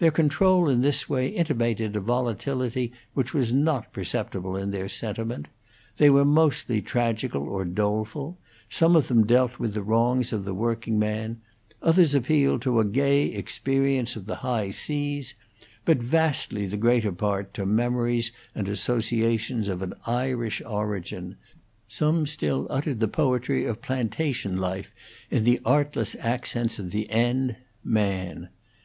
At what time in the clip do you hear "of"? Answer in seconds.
8.96-9.06, 10.32-10.44, 14.16-14.26, 19.68-19.82, 23.66-23.80, 26.80-26.90